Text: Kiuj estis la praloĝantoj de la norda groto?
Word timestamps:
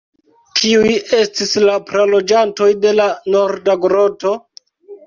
Kiuj 0.59 0.93
estis 1.17 1.53
la 1.65 1.77
praloĝantoj 1.91 2.71
de 2.87 2.95
la 2.99 3.09
norda 3.37 3.79
groto? 3.87 4.35